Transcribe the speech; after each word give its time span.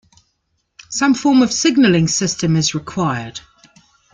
Some 0.89 1.13
form 1.13 1.43
of 1.43 1.53
signalling 1.53 2.07
system 2.07 2.55
is 2.55 2.73
required. 2.73 3.39